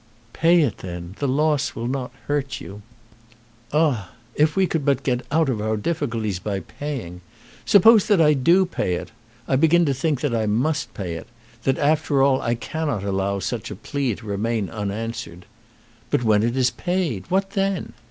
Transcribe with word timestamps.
"Pay 0.33 0.61
it 0.63 0.79
then. 0.79 1.15
The 1.19 1.27
loss 1.27 1.75
will 1.75 1.85
not 1.87 2.11
hurt 2.25 2.59
you." 2.59 2.81
"Ah; 3.71 4.09
if 4.33 4.55
we 4.55 4.65
could 4.65 4.83
but 4.83 5.03
get 5.03 5.23
out 5.31 5.47
of 5.47 5.61
our 5.61 5.77
difficulties 5.77 6.39
by 6.39 6.61
paying! 6.61 7.21
Suppose 7.65 8.07
that 8.07 8.19
I 8.19 8.33
do 8.33 8.65
pay 8.65 8.95
it. 8.95 9.11
I 9.47 9.57
begin 9.57 9.85
to 9.85 9.93
think 9.93 10.21
that 10.21 10.33
I 10.33 10.47
must 10.47 10.91
pay 10.95 11.13
it; 11.13 11.27
that 11.65 11.77
after 11.77 12.23
all 12.23 12.41
I 12.41 12.55
cannot 12.55 13.03
allow 13.03 13.37
such 13.37 13.69
a 13.69 13.75
plea 13.75 14.15
to 14.15 14.25
remain 14.25 14.71
unanswered. 14.71 15.45
But 16.09 16.23
when 16.23 16.41
it 16.41 16.57
is 16.57 16.71
paid; 16.71 17.29
what 17.29 17.51
then? 17.51 17.93